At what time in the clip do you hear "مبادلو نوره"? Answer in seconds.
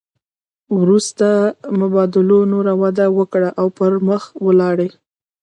1.81-2.73